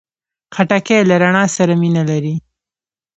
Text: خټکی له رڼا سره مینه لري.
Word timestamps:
خټکی 0.55 0.99
له 1.09 1.15
رڼا 1.23 1.43
سره 1.57 1.73
مینه 1.81 2.03
لري. 2.09 2.35